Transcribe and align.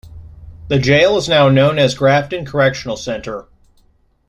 The 0.69 0.79
jail 0.79 1.15
is 1.17 1.29
now 1.29 1.47
known 1.49 1.77
as 1.77 1.93
Grafton 1.93 2.43
Correctional 2.45 2.97
Centre. 2.97 3.45